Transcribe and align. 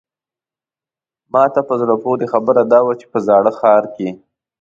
ماته 1.33 1.61
په 1.67 1.73
زړه 1.81 1.95
پورې 2.03 2.25
خبره 2.33 2.61
دا 2.71 2.79
وه 2.85 2.93
چې 2.99 3.05
په 3.11 3.17
زاړه 3.27 3.51
ښار 3.59 3.83
کې. 3.95 4.07